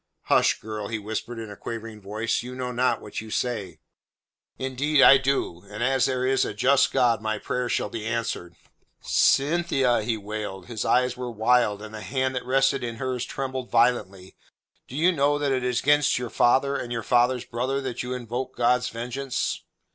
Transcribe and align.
"Hush, 0.23 0.59
girl," 0.59 0.87
he 0.87 0.97
whispered 0.97 1.37
in 1.37 1.51
a 1.51 1.55
quavering 1.55 2.01
voice. 2.01 2.41
"You 2.41 2.55
know 2.55 2.71
not 2.71 3.01
what 3.03 3.21
you 3.21 3.29
say." 3.29 3.77
"Indeed 4.57 4.99
I 5.03 5.17
do; 5.19 5.63
and 5.69 5.83
as 5.83 6.07
there 6.07 6.25
is 6.25 6.43
a 6.43 6.55
just 6.55 6.91
God 6.91 7.21
my 7.21 7.37
prayer 7.37 7.69
shall 7.69 7.87
be 7.87 8.07
answered." 8.07 8.55
"Cynthia," 9.01 10.01
he 10.01 10.17
wailed. 10.17 10.65
His 10.65 10.85
eyes 10.85 11.15
were 11.15 11.29
wild, 11.29 11.83
and 11.83 11.93
the 11.93 12.01
hand 12.01 12.33
that 12.33 12.45
rested 12.47 12.83
in 12.83 12.95
hers 12.95 13.25
trembled 13.25 13.69
violently. 13.69 14.35
"Do 14.87 14.95
you 14.95 15.11
know 15.11 15.37
that 15.37 15.51
it 15.51 15.63
is 15.63 15.81
against 15.81 16.17
your 16.17 16.31
father 16.31 16.75
and 16.75 16.91
your 16.91 17.03
father's 17.03 17.45
brother 17.45 17.79
that 17.81 18.01
you 18.01 18.15
invoke 18.15 18.55
God's 18.55 18.89
vengeance?" 18.89 19.61